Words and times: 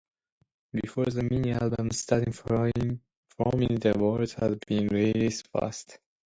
Befores, 0.75 1.13
the 1.13 1.21
Mini 1.21 1.51
Album 1.53 1.91
"Start 1.91 2.33
Forming 2.33 2.99
The 3.83 3.95
Words" 3.95 4.33
has 4.33 4.55
been 4.57 4.87
released 4.87 5.47
first. 5.53 5.99